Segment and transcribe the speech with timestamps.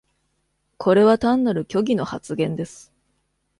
[0.79, 2.91] これは単なる虚偽の発言です。